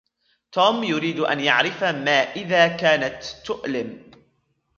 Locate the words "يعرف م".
1.39-2.07